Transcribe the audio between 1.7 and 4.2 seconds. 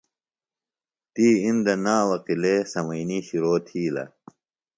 ناوہ قِلعے سمئنی شِرو تِھیلہ